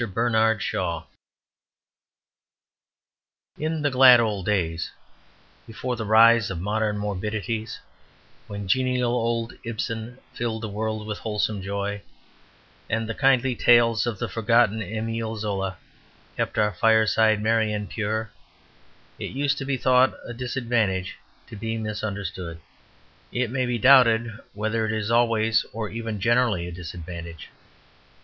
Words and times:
Bernard 0.15 0.63
Shaw 0.63 1.03
In 3.59 3.83
the 3.83 3.91
glad 3.91 4.19
old 4.19 4.47
days, 4.47 4.89
before 5.67 5.95
the 5.95 6.05
rise 6.07 6.49
of 6.49 6.59
modern 6.59 6.97
morbidities, 6.97 7.79
when 8.47 8.67
genial 8.67 9.11
old 9.11 9.53
Ibsen 9.63 10.17
filled 10.33 10.63
the 10.63 10.69
world 10.69 11.05
with 11.05 11.19
wholesome 11.19 11.61
joy, 11.61 12.01
and 12.89 13.07
the 13.07 13.13
kindly 13.13 13.55
tales 13.55 14.07
of 14.07 14.17
the 14.17 14.27
forgotten 14.27 14.81
Emile 14.81 15.35
Zola 15.35 15.77
kept 16.35 16.57
our 16.57 16.73
firesides 16.73 17.39
merry 17.39 17.71
and 17.71 17.87
pure, 17.87 18.31
it 19.19 19.29
used 19.33 19.59
to 19.59 19.65
be 19.65 19.77
thought 19.77 20.15
a 20.25 20.33
disadvantage 20.33 21.17
to 21.45 21.55
be 21.55 21.77
misunderstood. 21.77 22.59
It 23.31 23.51
may 23.51 23.67
be 23.67 23.77
doubted 23.77 24.31
whether 24.55 24.83
it 24.87 24.93
is 24.93 25.11
always 25.11 25.63
or 25.73 25.89
even 25.89 26.19
generally 26.19 26.67
a 26.67 26.71
disadvantage. 26.71 27.49